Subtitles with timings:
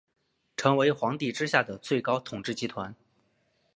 [0.57, 2.95] 成为皇帝之下的最高统治集团。